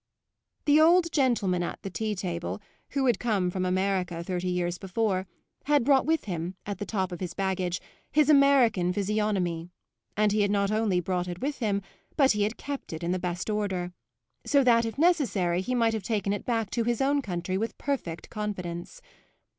The 0.65 0.81
old 0.81 1.11
gentleman 1.11 1.61
at 1.61 1.79
the 1.83 1.91
tea 1.91 2.15
table, 2.15 2.59
who 2.93 3.05
had 3.05 3.19
come 3.19 3.51
from 3.51 3.65
America 3.65 4.23
thirty 4.23 4.47
years 4.47 4.79
before, 4.79 5.27
had 5.65 5.83
brought 5.83 6.07
with 6.07 6.23
him, 6.23 6.55
at 6.65 6.79
the 6.79 6.87
top 6.87 7.11
of 7.11 7.19
his 7.19 7.35
baggage, 7.35 7.79
his 8.11 8.27
American 8.27 8.91
physiognomy; 8.93 9.69
and 10.17 10.31
he 10.31 10.41
had 10.41 10.49
not 10.49 10.71
only 10.71 11.01
brought 11.01 11.27
it 11.27 11.39
with 11.39 11.59
him, 11.59 11.83
but 12.17 12.31
he 12.31 12.41
had 12.41 12.57
kept 12.57 12.93
it 12.93 13.03
in 13.03 13.11
the 13.11 13.19
best 13.19 13.47
order, 13.47 13.93
so 14.43 14.63
that, 14.63 14.85
if 14.85 14.97
necessary, 14.97 15.61
he 15.61 15.75
might 15.75 15.93
have 15.93 16.01
taken 16.01 16.33
it 16.33 16.45
back 16.47 16.71
to 16.71 16.83
his 16.83 16.99
own 16.99 17.21
country 17.21 17.55
with 17.55 17.77
perfect 17.77 18.31
confidence. 18.31 19.03